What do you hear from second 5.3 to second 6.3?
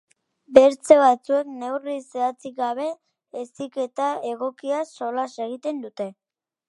egiten dute